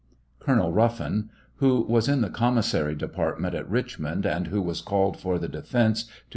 Colonel 0.39 0.71
Ruffin, 0.73 1.29
who 1.57 1.81
was 1.83 2.09
ia 2.09 2.15
tlie 2.15 2.33
commissary 2.33 2.95
department 2.95 3.53
at 3.53 3.69
Richmond, 3.69 4.25
and 4.25 4.47
who 4.47 4.59
was 4.59 4.81
called 4.81 5.19
for 5.19 5.37
the 5.37 5.47
defence 5.47 6.05
to 6.05 6.11